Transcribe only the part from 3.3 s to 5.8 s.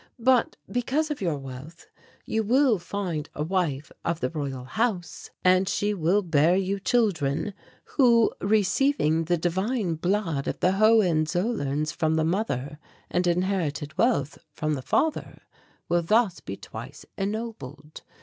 a wife of the Royal House, and